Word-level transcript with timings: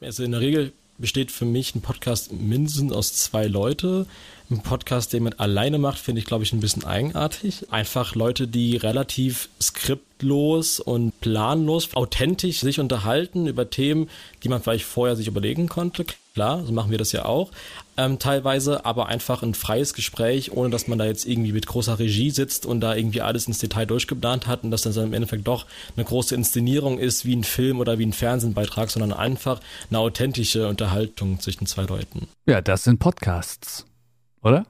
Also 0.00 0.24
in 0.24 0.32
der 0.32 0.40
Regel 0.40 0.72
besteht 0.98 1.30
für 1.30 1.44
mich 1.44 1.74
ein 1.74 1.80
Podcast 1.80 2.32
mindestens 2.32 2.92
aus 2.92 3.14
zwei 3.14 3.46
Leute. 3.46 4.06
Ein 4.50 4.62
Podcast, 4.62 5.12
den 5.12 5.24
man 5.24 5.32
alleine 5.34 5.78
macht, 5.78 5.98
finde 5.98 6.20
ich, 6.20 6.26
glaube 6.26 6.44
ich, 6.44 6.52
ein 6.52 6.60
bisschen 6.60 6.84
eigenartig. 6.84 7.72
Einfach 7.72 8.14
Leute, 8.14 8.46
die 8.46 8.76
relativ 8.76 9.48
skriptlos 10.24 10.80
und 10.80 11.20
planlos, 11.20 11.94
authentisch 11.94 12.60
sich 12.60 12.80
unterhalten 12.80 13.46
über 13.46 13.68
Themen, 13.68 14.08
die 14.42 14.48
man 14.48 14.62
vielleicht 14.62 14.84
vorher 14.84 15.16
sich 15.16 15.26
überlegen 15.26 15.68
konnte. 15.68 16.04
Klar, 16.34 16.64
so 16.64 16.72
machen 16.72 16.90
wir 16.90 16.98
das 16.98 17.12
ja 17.12 17.26
auch. 17.26 17.52
Ähm, 17.96 18.18
teilweise, 18.18 18.84
aber 18.84 19.06
einfach 19.06 19.42
ein 19.44 19.54
freies 19.54 19.94
Gespräch, 19.94 20.50
ohne 20.50 20.70
dass 20.70 20.88
man 20.88 20.98
da 20.98 21.04
jetzt 21.04 21.26
irgendwie 21.26 21.52
mit 21.52 21.66
großer 21.66 21.98
Regie 22.00 22.30
sitzt 22.30 22.66
und 22.66 22.80
da 22.80 22.96
irgendwie 22.96 23.20
alles 23.20 23.46
ins 23.46 23.58
Detail 23.58 23.86
durchgeplant 23.86 24.48
hat 24.48 24.64
und 24.64 24.72
dass 24.72 24.82
das 24.82 24.96
dann 24.96 25.06
im 25.06 25.12
Endeffekt 25.12 25.46
doch 25.46 25.66
eine 25.96 26.04
große 26.04 26.34
Inszenierung 26.34 26.98
ist, 26.98 27.24
wie 27.24 27.36
ein 27.36 27.44
Film 27.44 27.78
oder 27.78 27.98
wie 27.98 28.06
ein 28.06 28.12
Fernsehbeitrag, 28.12 28.90
sondern 28.90 29.12
einfach 29.12 29.60
eine 29.90 30.00
authentische 30.00 30.66
Unterhaltung 30.66 31.38
zwischen 31.38 31.66
zwei 31.66 31.84
Leuten. 31.84 32.26
Ja, 32.46 32.60
das 32.60 32.82
sind 32.82 32.98
Podcasts, 32.98 33.86
oder? 34.42 34.66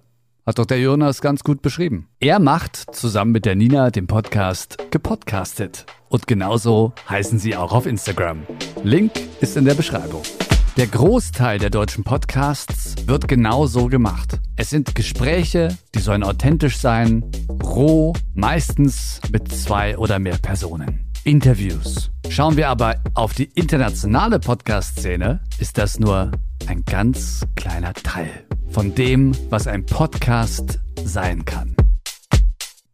Hat 0.46 0.58
doch 0.58 0.66
der 0.66 0.78
Jonas 0.78 1.22
ganz 1.22 1.42
gut 1.42 1.62
beschrieben. 1.62 2.08
Er 2.20 2.38
macht 2.38 2.76
zusammen 2.94 3.32
mit 3.32 3.46
der 3.46 3.54
Nina 3.54 3.90
den 3.90 4.06
Podcast 4.06 4.76
gepodcastet. 4.90 5.86
Und 6.10 6.26
genauso 6.26 6.92
heißen 7.08 7.38
sie 7.38 7.56
auch 7.56 7.72
auf 7.72 7.86
Instagram. 7.86 8.42
Link 8.82 9.12
ist 9.40 9.56
in 9.56 9.64
der 9.64 9.72
Beschreibung. 9.72 10.22
Der 10.76 10.86
Großteil 10.86 11.58
der 11.58 11.70
deutschen 11.70 12.04
Podcasts 12.04 12.94
wird 13.06 13.26
genau 13.26 13.66
so 13.66 13.86
gemacht. 13.86 14.38
Es 14.56 14.68
sind 14.68 14.94
Gespräche, 14.94 15.78
die 15.94 16.00
sollen 16.00 16.22
authentisch 16.22 16.76
sein, 16.76 17.24
roh, 17.62 18.12
meistens 18.34 19.22
mit 19.32 19.50
zwei 19.50 19.96
oder 19.96 20.18
mehr 20.18 20.36
Personen. 20.36 21.10
Interviews. 21.24 22.10
Schauen 22.28 22.58
wir 22.58 22.68
aber 22.68 22.96
auf 23.14 23.32
die 23.32 23.44
internationale 23.44 24.40
Podcast-Szene, 24.40 25.40
ist 25.58 25.78
das 25.78 25.98
nur 25.98 26.32
ein 26.66 26.84
ganz 26.84 27.46
kleiner 27.54 27.94
Teil 27.94 28.43
von 28.74 28.92
dem, 28.92 29.32
was 29.50 29.68
ein 29.68 29.86
Podcast 29.86 30.80
sein 31.04 31.44
kann. 31.44 31.76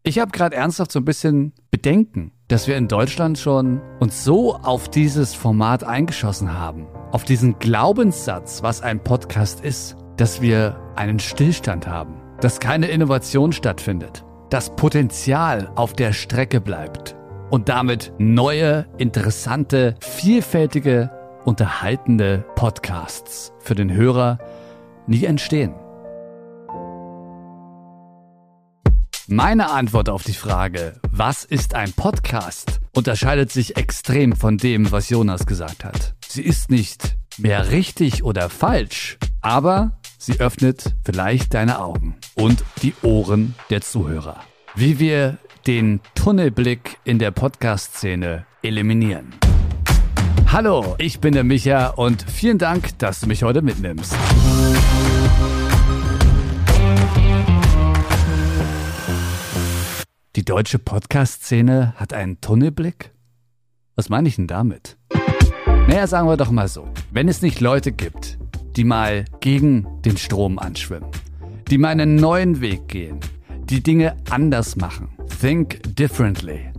Ich 0.02 0.18
habe 0.18 0.30
gerade 0.30 0.54
ernsthaft 0.54 0.92
so 0.92 1.00
ein 1.00 1.06
bisschen 1.06 1.54
Bedenken, 1.70 2.32
dass 2.48 2.68
wir 2.68 2.76
in 2.76 2.86
Deutschland 2.86 3.38
schon 3.38 3.80
uns 3.98 4.22
so 4.22 4.54
auf 4.56 4.90
dieses 4.90 5.34
Format 5.34 5.82
eingeschossen 5.82 6.52
haben 6.52 6.86
auf 7.12 7.24
diesen 7.24 7.58
Glaubenssatz, 7.58 8.62
was 8.62 8.82
ein 8.82 9.02
Podcast 9.02 9.64
ist, 9.64 9.96
dass 10.18 10.42
wir 10.42 10.78
einen 10.96 11.18
Stillstand 11.18 11.86
haben, 11.86 12.20
dass 12.42 12.60
keine 12.60 12.88
Innovation 12.88 13.52
stattfindet, 13.52 14.22
dass 14.50 14.76
Potenzial 14.76 15.72
auf 15.76 15.94
der 15.94 16.12
Strecke 16.12 16.60
bleibt 16.60 17.16
und 17.50 17.70
damit 17.70 18.12
neue, 18.18 18.86
interessante, 18.98 19.96
vielfältige, 20.00 21.10
unterhaltende 21.46 22.44
Podcasts 22.54 23.54
für 23.60 23.74
den 23.74 23.92
Hörer 23.92 24.38
nie 25.10 25.24
entstehen. 25.24 25.74
Meine 29.26 29.70
Antwort 29.70 30.08
auf 30.08 30.24
die 30.24 30.32
Frage, 30.32 30.94
was 31.10 31.44
ist 31.44 31.74
ein 31.74 31.92
Podcast, 31.92 32.80
unterscheidet 32.96 33.52
sich 33.52 33.76
extrem 33.76 34.34
von 34.34 34.56
dem, 34.56 34.90
was 34.90 35.08
Jonas 35.08 35.46
gesagt 35.46 35.84
hat. 35.84 36.14
Sie 36.26 36.42
ist 36.42 36.70
nicht 36.70 37.16
mehr 37.38 37.70
richtig 37.70 38.24
oder 38.24 38.48
falsch, 38.48 39.18
aber 39.40 39.98
sie 40.18 40.40
öffnet 40.40 40.96
vielleicht 41.04 41.54
deine 41.54 41.78
Augen 41.78 42.16
und 42.34 42.64
die 42.82 42.94
Ohren 43.02 43.54
der 43.70 43.82
Zuhörer. 43.82 44.40
Wie 44.74 44.98
wir 44.98 45.38
den 45.66 46.00
Tunnelblick 46.14 46.98
in 47.04 47.18
der 47.18 47.30
Podcast-Szene 47.30 48.46
eliminieren. 48.62 49.32
Hallo, 50.52 50.96
ich 50.98 51.20
bin 51.20 51.32
der 51.32 51.44
Micha 51.44 51.90
und 51.90 52.28
vielen 52.28 52.58
Dank, 52.58 52.98
dass 52.98 53.20
du 53.20 53.28
mich 53.28 53.44
heute 53.44 53.62
mitnimmst. 53.62 54.16
Die 60.34 60.44
deutsche 60.44 60.80
Podcast-Szene 60.80 61.94
hat 61.94 62.12
einen 62.12 62.40
Tunnelblick? 62.40 63.12
Was 63.94 64.08
meine 64.08 64.26
ich 64.26 64.34
denn 64.34 64.48
damit? 64.48 64.96
Naja, 65.86 66.08
sagen 66.08 66.26
wir 66.26 66.36
doch 66.36 66.50
mal 66.50 66.66
so. 66.66 66.88
Wenn 67.12 67.28
es 67.28 67.42
nicht 67.42 67.60
Leute 67.60 67.92
gibt, 67.92 68.36
die 68.74 68.82
mal 68.82 69.26
gegen 69.38 69.86
den 70.02 70.16
Strom 70.16 70.58
anschwimmen, 70.58 71.10
die 71.70 71.78
mal 71.78 71.90
einen 71.90 72.16
neuen 72.16 72.60
Weg 72.60 72.88
gehen, 72.88 73.20
die 73.66 73.84
Dinge 73.84 74.16
anders 74.28 74.74
machen. 74.74 75.10
Think 75.40 75.80
differently 75.94 76.72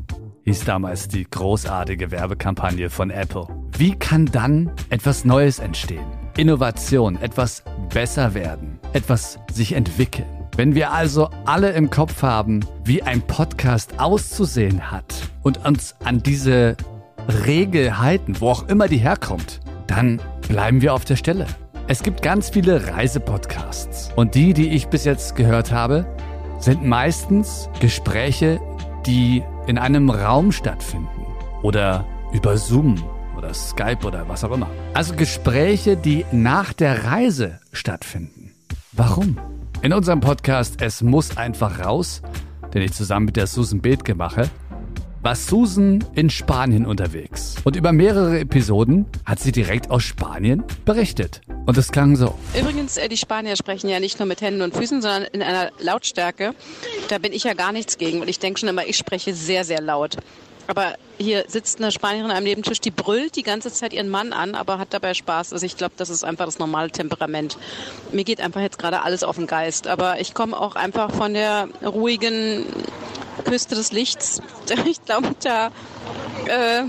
hieß 0.44 0.66
damals 0.66 1.08
die 1.08 1.24
großartige 1.24 2.12
Werbekampagne 2.12 2.90
von 2.90 3.10
Apple. 3.12 3.61
Wie 3.78 3.96
kann 3.96 4.26
dann 4.28 4.70
etwas 4.90 5.26
Neues 5.26 5.60
entstehen? 5.60 6.06
Innovation, 6.38 7.20
etwas 7.22 7.64
besser 7.94 8.34
werden, 8.34 8.80
etwas 8.94 9.40
sich 9.52 9.74
entwickeln. 9.74 10.28
Wenn 10.56 10.76
wir 10.76 10.92
also 10.92 11.30
alle 11.46 11.72
im 11.72 11.90
Kopf 11.90 12.22
haben, 12.22 12.60
wie 12.84 13.02
ein 13.02 13.22
Podcast 13.22 14.00
auszusehen 14.00 14.92
hat 14.92 15.14
und 15.44 15.66
uns 15.66 15.96
an 16.04 16.22
diese 16.22 16.76
Regel 17.46 17.98
halten, 17.98 18.40
wo 18.40 18.50
auch 18.50 18.68
immer 18.68 18.88
die 18.88 18.98
herkommt, 18.98 19.62
dann 19.88 20.22
bleiben 20.48 20.82
wir 20.82 20.94
auf 20.94 21.06
der 21.06 21.16
Stelle. 21.16 21.48
Es 21.88 22.04
gibt 22.04 22.22
ganz 22.22 22.50
viele 22.50 22.88
Reisepodcasts 22.88 24.12
und 24.16 24.36
die, 24.36 24.54
die 24.54 24.70
ich 24.70 24.88
bis 24.88 25.06
jetzt 25.06 25.36
gehört 25.36 25.72
habe, 25.72 26.06
sind 26.60 26.86
meistens 26.86 27.70
Gespräche, 27.80 28.60
die 29.06 29.44
in 29.68 29.78
einem 29.78 30.10
Raum 30.10 30.52
stattfinden 30.52 31.26
oder 31.64 32.06
über 32.34 32.58
Zoom 32.58 33.04
oder 33.42 33.54
Skype 33.54 34.06
oder 34.06 34.28
was 34.30 34.44
auch 34.44 34.52
immer. 34.52 34.70
Also 34.94 35.16
Gespräche, 35.16 35.98
die 35.98 36.26
nach 36.32 36.74
der 36.74 37.06
Reise 37.06 37.60
stattfinden. 37.74 38.54
Warum? 38.92 39.38
In 39.82 39.94
unserem 39.94 40.20
Podcast 40.20 40.76
Es 40.80 41.02
muss 41.02 41.38
einfach 41.38 41.84
raus, 41.84 42.22
den 42.74 42.84
ich 42.84 42.94
zusammen 42.94 43.26
mit 43.26 43.36
der 43.36 43.48
Susan 43.48 43.82
Bethke 43.82 44.14
mache, 44.14 44.50
war 45.24 45.36
Susan 45.36 46.04
in 46.16 46.30
Spanien 46.30 46.86
unterwegs. 46.86 47.56
Und 47.64 47.76
über 47.76 47.92
mehrere 47.92 48.40
Episoden 48.40 49.06
hat 49.26 49.40
sie 49.40 49.52
direkt 49.52 49.92
aus 49.92 50.04
Spanien 50.04 50.64
berichtet. 50.86 51.42
Und 51.66 51.78
es 51.78 51.92
klang 51.92 52.16
so. 52.16 52.36
Übrigens, 52.60 52.98
äh, 52.98 53.08
die 53.08 53.18
Spanier 53.18 53.56
sprechen 53.56 53.88
ja 53.88 54.00
nicht 54.00 54.18
nur 54.20 54.28
mit 54.28 54.42
Händen 54.42 54.62
und 54.62 54.76
Füßen, 54.76 55.02
sondern 55.02 55.24
in 55.24 55.44
einer 55.44 55.72
Lautstärke. 55.80 56.56
Da 57.10 57.20
bin 57.20 57.34
ich 57.34 57.44
ja 57.44 57.54
gar 57.54 57.72
nichts 57.72 57.98
gegen. 57.98 58.22
Und 58.22 58.30
ich 58.30 58.40
denke 58.40 58.60
schon 58.60 58.70
immer, 58.70 58.86
ich 58.86 58.98
spreche 58.98 59.34
sehr, 59.36 59.64
sehr 59.64 59.82
laut. 59.82 60.18
Aber 60.68 60.96
hier 61.18 61.46
sitzt 61.48 61.80
eine 61.80 61.92
Spanierin 61.92 62.32
am 62.32 62.44
Nebentisch, 62.44 62.80
die 62.80 62.92
brüllt 62.92 63.36
die 63.36 63.44
ganze 63.44 63.72
Zeit 63.72 63.94
ihren 63.94 64.10
Mann 64.10 64.34
an, 64.34 64.56
aber 64.56 64.80
hat 64.80 64.90
dabei 64.92 65.14
Spaß. 65.14 65.54
Also 65.54 65.66
ich 65.66 65.78
glaube, 65.78 65.94
das 65.98 66.10
ist 66.10 66.24
einfach 66.24 66.46
das 66.46 66.60
normale 66.60 66.90
Temperament. 66.92 67.58
Mir 68.12 68.24
geht 68.24 68.42
einfach 68.42 68.62
jetzt 68.62 68.80
gerade 68.80 69.02
alles 69.02 69.24
auf 69.24 69.36
den 69.36 69.48
Geist. 69.48 69.88
Aber 69.88 70.20
ich 70.20 70.34
komme 70.34 70.60
auch 70.60 70.76
einfach 70.76 71.12
von 71.12 71.34
der 71.34 71.68
ruhigen 71.84 72.66
Küste 73.44 73.76
des 73.76 73.92
Lichts. 73.92 74.42
Ich 74.86 75.04
glaube, 75.04 75.36
da 75.44 75.72
äh, 76.48 76.80
äh, 76.80 76.86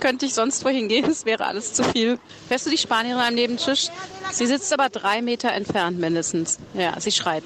könnte 0.00 0.26
ich 0.26 0.34
sonst 0.34 0.64
wohin 0.64 0.88
gehen. 0.88 1.04
Es 1.08 1.24
wäre 1.24 1.46
alles 1.46 1.72
zu 1.72 1.84
viel. 1.84 2.18
Hörst 2.48 2.66
du 2.66 2.70
die 2.70 2.78
Spanierin 2.78 3.20
am 3.20 3.34
Nebentisch? 3.34 3.88
Sie 4.32 4.46
sitzt 4.46 4.72
aber 4.72 4.88
drei 4.88 5.22
Meter 5.22 5.52
entfernt 5.52 5.98
mindestens. 5.98 6.58
Ja, 6.74 6.98
sie 7.00 7.12
schreit. 7.12 7.44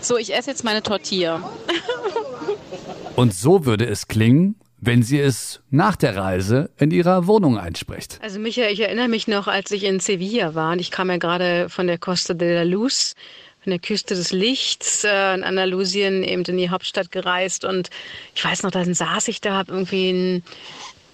So, 0.00 0.16
ich 0.16 0.34
esse 0.34 0.50
jetzt 0.50 0.64
meine 0.64 0.82
Tortilla. 0.82 1.50
Und 3.16 3.34
so 3.34 3.66
würde 3.66 3.86
es 3.86 4.08
klingen, 4.08 4.56
wenn 4.80 5.02
sie 5.02 5.20
es 5.20 5.60
nach 5.70 5.96
der 5.96 6.16
Reise 6.16 6.70
in 6.78 6.90
ihrer 6.90 7.26
Wohnung 7.26 7.58
einspricht. 7.58 8.18
Also 8.22 8.38
Michael, 8.38 8.72
ich 8.72 8.80
erinnere 8.80 9.08
mich 9.08 9.28
noch, 9.28 9.46
als 9.46 9.70
ich 9.70 9.84
in 9.84 10.00
Sevilla 10.00 10.54
war 10.54 10.72
und 10.72 10.78
ich 10.78 10.90
kam 10.90 11.10
ja 11.10 11.18
gerade 11.18 11.68
von 11.68 11.86
der 11.86 11.98
Costa 11.98 12.32
de 12.32 12.54
la 12.54 12.62
Luz, 12.62 13.14
von 13.62 13.70
der 13.70 13.78
Küste 13.78 14.14
des 14.14 14.32
Lichts 14.32 15.04
äh, 15.04 15.34
in 15.34 15.44
Andalusien 15.44 16.22
eben 16.24 16.44
in 16.44 16.56
die 16.56 16.70
Hauptstadt 16.70 17.10
gereist 17.10 17.64
und 17.64 17.90
ich 18.34 18.42
weiß 18.42 18.62
noch, 18.62 18.70
dann 18.70 18.94
saß 18.94 19.28
ich 19.28 19.42
da, 19.42 19.52
habe 19.52 19.72
irgendwie 19.72 20.10
ein, 20.10 20.42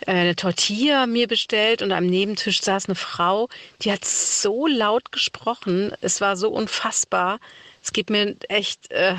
äh, 0.07 0.13
eine 0.13 0.37
Tortilla 0.37 1.07
mir 1.07 1.27
bestellt 1.27 1.83
und 1.83 1.91
am 1.91 2.07
Nebentisch 2.07 2.63
saß 2.63 2.87
eine 2.87 2.95
Frau, 2.95 3.49
die 3.83 3.91
hat 3.91 4.05
so 4.05 4.69
laut 4.69 5.11
gesprochen, 5.11 5.93
es 6.03 6.21
war 6.21 6.37
so 6.37 6.51
unfassbar. 6.51 7.41
Es 7.83 7.93
geht 7.93 8.11
mir 8.11 8.37
echt, 8.49 8.91
äh, 8.91 9.15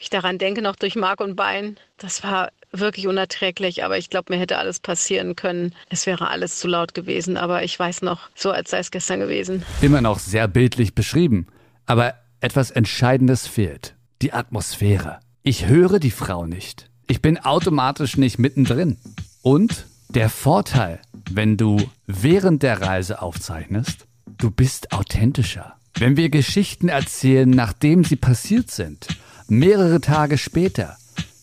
ich 0.00 0.08
daran 0.08 0.38
denke, 0.38 0.62
noch 0.62 0.76
durch 0.76 0.96
Mark 0.96 1.20
und 1.20 1.36
Bein. 1.36 1.76
Das 1.98 2.24
war 2.24 2.50
wirklich 2.72 3.06
unerträglich, 3.06 3.84
aber 3.84 3.98
ich 3.98 4.08
glaube, 4.08 4.32
mir 4.32 4.40
hätte 4.40 4.56
alles 4.56 4.80
passieren 4.80 5.36
können. 5.36 5.74
Es 5.90 6.06
wäre 6.06 6.28
alles 6.28 6.58
zu 6.58 6.68
laut 6.68 6.94
gewesen, 6.94 7.36
aber 7.36 7.62
ich 7.64 7.78
weiß 7.78 8.00
noch, 8.00 8.30
so 8.34 8.50
als 8.50 8.70
sei 8.70 8.78
es 8.78 8.90
gestern 8.90 9.20
gewesen. 9.20 9.62
Immer 9.82 10.00
noch 10.00 10.18
sehr 10.18 10.48
bildlich 10.48 10.94
beschrieben. 10.94 11.48
Aber 11.84 12.14
etwas 12.40 12.70
Entscheidendes 12.70 13.46
fehlt. 13.46 13.94
Die 14.22 14.32
Atmosphäre. 14.32 15.20
Ich 15.42 15.66
höre 15.66 15.98
die 15.98 16.10
Frau 16.10 16.46
nicht. 16.46 16.88
Ich 17.06 17.20
bin 17.20 17.38
automatisch 17.38 18.16
nicht 18.16 18.38
mittendrin. 18.38 18.96
Und 19.42 19.86
der 20.08 20.30
Vorteil, 20.30 21.00
wenn 21.30 21.58
du 21.58 21.76
während 22.06 22.62
der 22.62 22.80
Reise 22.80 23.20
aufzeichnest, 23.20 24.06
du 24.26 24.50
bist 24.50 24.92
authentischer. 24.92 25.74
Wenn 25.94 26.16
wir 26.16 26.30
Geschichten 26.30 26.88
erzählen, 26.88 27.50
nachdem 27.50 28.04
sie 28.04 28.16
passiert 28.16 28.70
sind, 28.70 29.06
mehrere 29.50 30.00
Tage 30.00 30.38
später, 30.38 30.96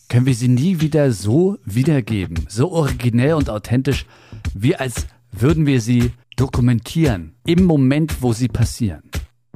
können 0.08 0.26
wir 0.26 0.34
sie 0.34 0.48
nie 0.48 0.80
wieder 0.80 1.12
so 1.12 1.58
wiedergeben, 1.64 2.46
so 2.48 2.72
originell 2.72 3.34
und 3.34 3.50
authentisch, 3.50 4.06
wie 4.54 4.74
als 4.74 5.06
würden 5.30 5.66
wir 5.66 5.80
sie 5.80 6.12
dokumentieren 6.36 7.34
im 7.44 7.64
Moment, 7.64 8.22
wo 8.22 8.32
sie 8.32 8.48
passieren. 8.48 9.02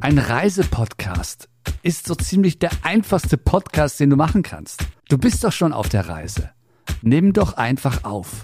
Ein 0.00 0.18
Reisepodcast 0.18 1.48
ist 1.82 2.06
so 2.06 2.14
ziemlich 2.14 2.58
der 2.58 2.70
einfachste 2.82 3.38
Podcast, 3.38 4.00
den 4.00 4.10
du 4.10 4.16
machen 4.16 4.42
kannst. 4.42 4.84
Du 5.08 5.16
bist 5.16 5.42
doch 5.44 5.52
schon 5.52 5.72
auf 5.72 5.88
der 5.88 6.08
Reise. 6.08 6.50
Nimm 7.02 7.32
doch 7.32 7.54
einfach 7.54 8.04
auf, 8.04 8.42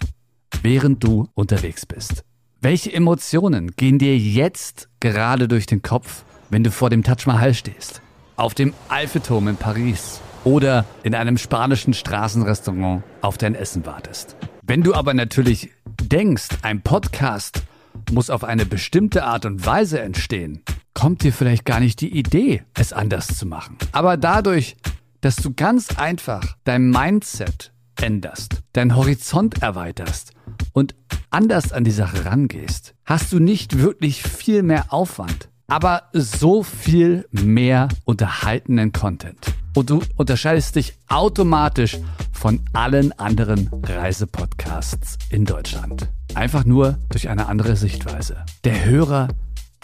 während 0.63 1.05
du 1.05 1.29
unterwegs 1.35 1.85
bist. 1.85 2.25
Welche 2.61 2.93
Emotionen 2.93 3.73
gehen 3.73 3.99
dir 3.99 4.17
jetzt 4.17 4.89
gerade 5.01 5.49
durch 5.49 5.67
den 5.67 5.83
Kopf, 5.83 6.25
wenn 6.51 6.65
du 6.65 6.71
vor 6.71 6.91
dem 6.91 7.03
Taj 7.03 7.27
Mahal 7.27 7.55
stehst? 7.55 8.03
Auf 8.39 8.55
dem 8.55 8.73
Eiffelturm 8.89 9.49
in 9.49 9.57
Paris 9.57 10.21
oder 10.45 10.85
in 11.03 11.17
einem 11.17 11.39
spanischen 11.39 11.93
Straßenrestaurant 11.93 13.03
auf 13.21 13.37
dein 13.37 13.57
Essen 13.57 13.85
wartest. 13.85 14.37
Wenn 14.63 14.85
du 14.85 14.95
aber 14.95 15.13
natürlich 15.13 15.73
denkst, 16.01 16.47
ein 16.63 16.83
Podcast 16.83 17.65
muss 18.13 18.31
auf 18.31 18.45
eine 18.45 18.65
bestimmte 18.65 19.25
Art 19.25 19.45
und 19.45 19.67
Weise 19.67 20.01
entstehen, 20.01 20.63
kommt 20.95 21.25
dir 21.25 21.33
vielleicht 21.33 21.65
gar 21.65 21.81
nicht 21.81 22.01
die 22.01 22.17
Idee, 22.17 22.63
es 22.75 22.93
anders 22.93 23.27
zu 23.27 23.45
machen. 23.45 23.77
Aber 23.91 24.17
dadurch, 24.17 24.77
dass 25.21 25.35
du 25.35 25.53
ganz 25.53 25.99
einfach 25.99 26.57
dein 26.63 26.91
Mindset 26.91 27.73
änderst, 28.01 28.63
deinen 28.73 28.95
Horizont 28.95 29.63
erweiterst 29.63 30.31
und 30.73 30.95
anders 31.31 31.73
an 31.73 31.83
die 31.83 31.91
Sache 31.91 32.25
rangehst, 32.25 32.95
hast 33.05 33.33
du 33.33 33.41
nicht 33.41 33.79
wirklich 33.79 34.23
viel 34.23 34.63
mehr 34.63 34.93
Aufwand, 34.93 35.49
aber 35.69 36.05
so 36.15 36.63
viel 36.63 37.29
mehr 37.31 37.89
unterhaltenen 38.05 38.93
Content. 38.93 39.55
Und 39.77 39.91
du 39.91 40.03
unterscheidest 40.17 40.75
dich 40.77 40.95
automatisch 41.09 41.99
von 42.33 42.61
allen 42.73 43.13
anderen 43.13 43.71
Reisepodcasts 43.85 45.19
in 45.31 45.45
Deutschland. 45.45 46.09
Einfach 46.35 46.65
nur 46.65 46.99
durch 47.11 47.29
eine 47.29 47.47
andere 47.47 47.77
Sichtweise. 47.77 48.45
Der 48.65 48.87
Hörer 48.87 49.29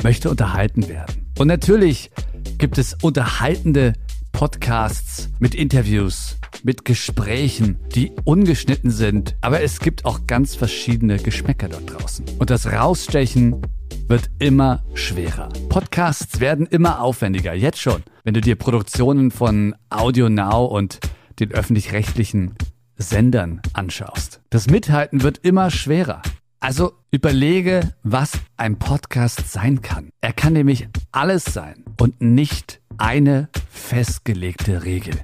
möchte 0.02 0.30
unterhalten 0.30 0.88
werden. 0.88 1.30
Und 1.38 1.48
natürlich 1.48 2.10
gibt 2.58 2.78
es 2.78 2.96
unterhaltende 3.02 3.92
Podcasts 4.32 5.28
mit 5.38 5.54
Interviews, 5.54 6.38
mit 6.64 6.84
Gesprächen, 6.84 7.78
die 7.94 8.10
ungeschnitten 8.24 8.90
sind. 8.90 9.36
Aber 9.42 9.62
es 9.62 9.78
gibt 9.78 10.06
auch 10.06 10.26
ganz 10.26 10.56
verschiedene 10.56 11.18
Geschmäcker 11.18 11.68
dort 11.68 11.92
draußen. 11.92 12.24
Und 12.38 12.50
das 12.50 12.66
Rausstechen 12.66 13.62
wird 14.08 14.30
immer 14.38 14.84
schwerer. 14.94 15.48
Podcasts 15.68 16.40
werden 16.40 16.66
immer 16.66 17.00
aufwendiger, 17.00 17.54
jetzt 17.54 17.80
schon. 17.80 18.02
Wenn 18.22 18.34
du 18.34 18.40
dir 18.40 18.56
Produktionen 18.56 19.30
von 19.30 19.74
Audio 19.90 20.28
Now 20.28 20.66
und 20.66 21.00
den 21.40 21.52
öffentlich-rechtlichen 21.52 22.54
Sendern 22.96 23.60
anschaust. 23.72 24.40
Das 24.50 24.68
Mithalten 24.68 25.22
wird 25.22 25.38
immer 25.38 25.70
schwerer. 25.70 26.22
Also 26.60 26.92
überlege, 27.10 27.94
was 28.02 28.32
ein 28.56 28.78
Podcast 28.78 29.50
sein 29.50 29.82
kann. 29.82 30.10
Er 30.20 30.32
kann 30.32 30.52
nämlich 30.52 30.88
alles 31.12 31.44
sein 31.44 31.84
und 32.00 32.20
nicht 32.22 32.80
eine 32.96 33.48
festgelegte 33.68 34.84
Regel. 34.84 35.14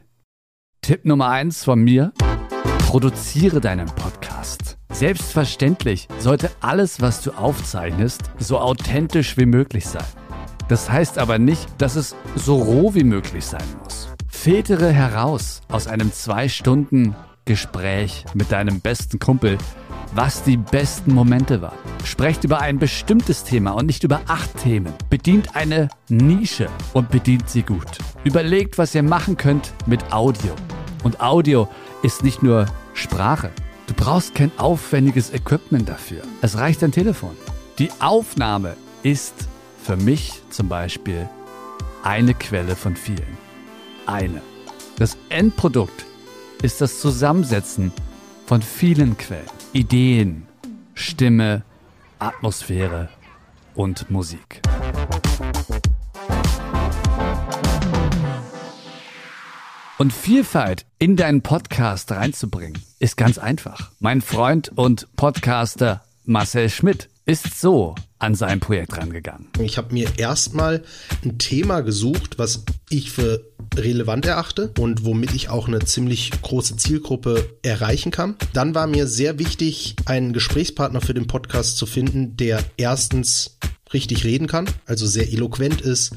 Tipp 0.83 1.05
Nummer 1.05 1.29
eins 1.29 1.65
von 1.65 1.83
mir. 1.83 2.13
Produziere 2.79 3.61
deinen 3.61 3.87
Podcast. 3.87 4.60
Selbstverständlich 5.01 6.09
sollte 6.19 6.51
alles, 6.61 7.01
was 7.01 7.23
du 7.23 7.31
aufzeichnest, 7.31 8.21
so 8.39 8.59
authentisch 8.59 9.39
wie 9.39 9.47
möglich 9.47 9.87
sein. 9.87 10.05
Das 10.69 10.91
heißt 10.91 11.17
aber 11.17 11.39
nicht, 11.39 11.67
dass 11.79 11.97
es 11.97 12.15
so 12.37 12.57
roh 12.57 12.93
wie 12.93 13.03
möglich 13.03 13.47
sein 13.47 13.65
muss. 13.83 14.11
Filtere 14.29 14.91
heraus 14.91 15.63
aus 15.71 15.87
einem 15.87 16.13
zwei 16.13 16.51
Stunden 16.51 17.17
Gespräch 17.47 18.27
mit 18.35 18.53
deinem 18.53 18.83
besten 18.83 19.19
Kumpel, 19.19 19.57
was 20.15 20.43
die 20.43 20.59
besten 20.59 21.15
Momente 21.15 21.63
waren. 21.63 21.79
Sprecht 22.05 22.45
über 22.45 22.61
ein 22.61 22.79
bestimmtes 22.79 23.43
Thema 23.43 23.71
und 23.71 23.87
nicht 23.87 24.05
über 24.05 24.21
acht 24.29 24.55
Themen. 24.59 24.93
Bedient 25.09 25.57
eine 25.57 25.89
Nische 26.11 26.69
und 26.93 27.09
bedient 27.09 27.49
sie 27.49 27.63
gut. 27.63 27.97
Überlegt, 28.25 28.77
was 28.77 28.95
ihr 28.95 29.03
machen 29.03 29.39
könnt 29.39 29.73
mit 29.87 30.13
Audio. 30.13 30.55
Und 31.05 31.23
Audio 31.23 31.71
ist 32.03 32.23
nicht 32.23 32.43
nur 32.43 32.67
Sprache. 32.93 33.51
Du 33.91 33.97
brauchst 33.97 34.37
kein 34.37 34.53
aufwendiges 34.57 35.35
Equipment 35.35 35.89
dafür. 35.89 36.23
Es 36.43 36.57
reicht 36.57 36.85
ein 36.85 36.93
Telefon. 36.93 37.37
Die 37.81 37.91
Aufnahme 37.99 38.77
ist 39.03 39.35
für 39.83 39.97
mich 39.97 40.41
zum 40.49 40.69
Beispiel 40.69 41.29
eine 42.05 42.35
Quelle 42.35 42.77
von 42.77 42.95
vielen. 42.95 43.37
Eine. 44.07 44.43
Das 44.97 45.17
Endprodukt 45.29 46.07
ist 46.63 46.81
das 46.81 47.01
Zusammensetzen 47.01 47.91
von 48.47 48.63
vielen 48.63 49.19
Quellen. 49.19 49.51
Ideen, 49.73 50.47
Stimme, 50.95 51.63
Atmosphäre 52.21 53.09
und 53.75 54.09
Musik. 54.09 54.63
Und 60.01 60.15
Vielfalt 60.15 60.87
in 60.99 61.15
deinen 61.17 61.43
Podcast 61.43 62.11
reinzubringen, 62.11 62.79
ist 63.01 63.19
ganz 63.19 63.37
einfach. 63.37 63.91
Mein 63.99 64.23
Freund 64.23 64.73
und 64.75 65.15
Podcaster 65.15 66.03
Marcel 66.25 66.71
Schmidt 66.71 67.11
ist 67.27 67.61
so 67.61 67.97
an 68.19 68.35
sein 68.35 68.61
Projekt 68.61 68.97
rangegangen. 68.97 69.49
Ich 69.61 69.77
habe 69.77 69.93
mir 69.93 70.09
erstmal 70.17 70.85
ein 71.23 71.37
Thema 71.37 71.83
gesucht, 71.83 72.39
was 72.39 72.65
ich 72.89 73.13
für 73.13 73.45
relevant 73.77 74.25
erachte 74.25 74.73
und 74.79 75.05
womit 75.05 75.35
ich 75.35 75.51
auch 75.51 75.69
eine 75.69 75.81
ziemlich 75.81 76.31
große 76.31 76.79
Zielgruppe 76.79 77.59
erreichen 77.63 78.11
kann. 78.11 78.37
Dann 78.55 78.75
war 78.75 78.87
mir 78.87 79.07
sehr 79.07 79.39
wichtig, 79.39 79.97
einen 80.07 80.33
Gesprächspartner 80.33 81.03
für 81.03 81.13
den 81.13 81.27
Podcast 81.27 81.77
zu 81.77 81.85
finden, 81.85 82.39
der 82.39 82.65
erstens 82.79 83.59
richtig 83.93 84.25
reden 84.25 84.47
kann, 84.47 84.71
also 84.87 85.07
sehr 85.07 85.31
eloquent 85.33 85.81
ist, 85.81 86.13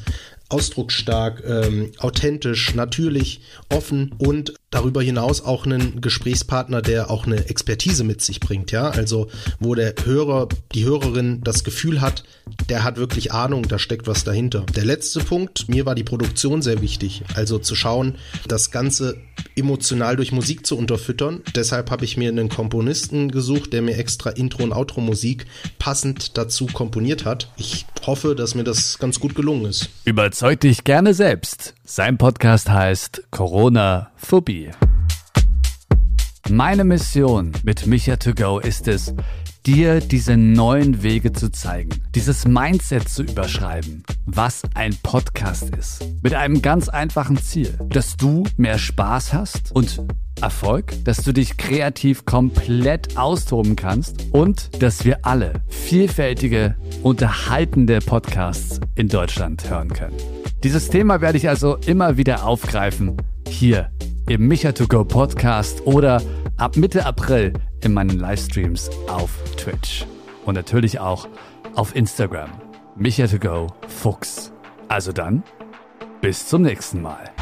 ausdrucksstark, 0.53 1.43
ähm, 1.45 1.91
authentisch, 1.97 2.75
natürlich, 2.75 3.41
offen 3.69 4.13
und 4.19 4.53
darüber 4.73 5.01
hinaus 5.01 5.41
auch 5.41 5.65
einen 5.65 6.01
Gesprächspartner, 6.01 6.81
der 6.81 7.11
auch 7.11 7.25
eine 7.25 7.47
Expertise 7.47 8.03
mit 8.03 8.21
sich 8.21 8.39
bringt, 8.39 8.71
ja, 8.71 8.89
also 8.89 9.27
wo 9.59 9.75
der 9.75 9.93
Hörer, 10.03 10.49
die 10.73 10.83
Hörerin 10.83 11.41
das 11.43 11.63
Gefühl 11.63 12.01
hat, 12.01 12.23
der 12.69 12.83
hat 12.83 12.97
wirklich 12.97 13.31
Ahnung, 13.31 13.67
da 13.67 13.77
steckt 13.77 14.07
was 14.07 14.23
dahinter. 14.23 14.65
Der 14.75 14.85
letzte 14.85 15.19
Punkt, 15.19 15.69
mir 15.69 15.85
war 15.85 15.95
die 15.95 16.03
Produktion 16.03 16.61
sehr 16.61 16.81
wichtig, 16.81 17.23
also 17.35 17.59
zu 17.59 17.75
schauen, 17.75 18.15
das 18.47 18.71
Ganze 18.71 19.17
emotional 19.55 20.15
durch 20.15 20.31
Musik 20.31 20.65
zu 20.65 20.77
unterfüttern. 20.77 21.41
Deshalb 21.55 21.91
habe 21.91 22.05
ich 22.05 22.17
mir 22.17 22.29
einen 22.29 22.49
Komponisten 22.49 23.31
gesucht, 23.31 23.73
der 23.73 23.81
mir 23.81 23.97
extra 23.97 24.31
Intro- 24.31 24.63
und 24.63 24.73
Outro-Musik 24.73 25.45
passend 25.77 26.37
dazu 26.37 26.65
komponiert 26.65 27.25
hat. 27.25 27.51
Ich 27.57 27.85
hoffe, 28.05 28.35
dass 28.35 28.55
mir 28.55 28.63
das 28.63 28.97
ganz 28.99 29.19
gut 29.19 29.35
gelungen 29.35 29.65
ist. 29.65 29.89
Überzeug 30.05 30.59
dich 30.61 30.83
gerne 30.83 31.13
selbst. 31.13 31.75
Sein 31.85 32.17
Podcast 32.17 32.69
heißt 32.69 33.23
Corona 33.29 34.11
Meine 36.49 36.83
Mission 36.83 37.51
mit 37.63 37.87
Micha 37.87 38.17
to 38.17 38.33
go 38.33 38.59
ist 38.59 38.87
es, 38.87 39.13
dir 39.65 40.01
diese 40.01 40.35
neuen 40.35 41.03
Wege 41.03 41.31
zu 41.31 41.49
zeigen, 41.49 41.89
dieses 42.13 42.45
Mindset 42.45 43.07
zu 43.07 43.23
überschreiben, 43.23 44.03
was 44.25 44.61
ein 44.73 44.95
Podcast 45.01 45.69
ist. 45.75 46.05
Mit 46.21 46.33
einem 46.33 46.61
ganz 46.61 46.89
einfachen 46.89 47.37
Ziel, 47.37 47.77
dass 47.89 48.17
du 48.17 48.43
mehr 48.57 48.77
Spaß 48.77 49.33
hast 49.33 49.71
und 49.71 50.05
Erfolg, 50.41 50.93
dass 51.05 51.23
du 51.23 51.31
dich 51.31 51.55
kreativ 51.55 52.25
komplett 52.25 53.17
austoben 53.17 53.77
kannst 53.77 54.27
und 54.31 54.81
dass 54.83 55.05
wir 55.05 55.25
alle 55.25 55.53
vielfältige, 55.69 56.75
unterhaltende 57.01 57.99
Podcasts 57.99 58.81
in 58.95 59.07
Deutschland 59.07 59.69
hören 59.69 59.89
können. 59.89 60.17
Dieses 60.63 60.89
Thema 60.89 61.21
werde 61.21 61.37
ich 61.37 61.47
also 61.47 61.77
immer 61.77 62.17
wieder 62.17 62.45
aufgreifen 62.45 63.15
hier 63.47 63.89
im 64.29 64.47
Micha 64.47 64.71
to 64.71 64.87
go 64.87 65.03
Podcast 65.03 65.85
oder 65.85 66.21
ab 66.57 66.77
Mitte 66.77 67.05
April 67.05 67.53
in 67.81 67.93
meinen 67.93 68.17
Livestreams 68.19 68.89
auf 69.07 69.29
Twitch 69.57 70.05
und 70.45 70.55
natürlich 70.55 70.99
auch 70.99 71.27
auf 71.75 71.95
Instagram. 71.95 72.49
Micha 72.95 73.27
to 73.27 73.39
go 73.39 73.67
Fuchs. 73.87 74.53
Also 74.87 75.11
dann, 75.11 75.43
bis 76.21 76.47
zum 76.47 76.61
nächsten 76.61 77.01
Mal. 77.01 77.32